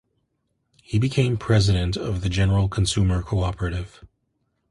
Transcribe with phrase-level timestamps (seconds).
[0.81, 4.03] He became President of the General Consumer Cooperative.